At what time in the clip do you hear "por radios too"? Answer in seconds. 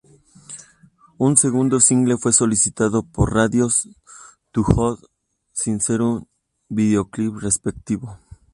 3.03-4.63